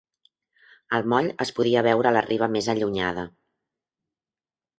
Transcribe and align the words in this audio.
El 0.99 1.03
moll 1.13 1.29
es 1.45 1.51
podia 1.59 1.83
veure 1.89 2.09
a 2.13 2.15
la 2.17 2.25
riba 2.29 2.49
més 2.57 2.71
allunyada. 2.75 3.27